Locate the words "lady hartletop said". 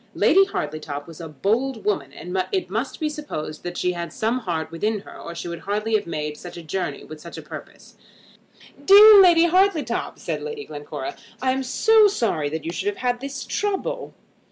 9.21-10.41